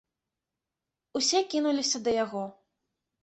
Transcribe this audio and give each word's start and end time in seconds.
Усе 1.19 1.39
кінуліся 1.51 1.97
да 2.07 2.11
яго. 2.23 2.41